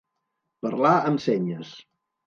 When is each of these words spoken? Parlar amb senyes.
Parlar 0.67 0.95
amb 1.11 1.25
senyes. 1.29 1.79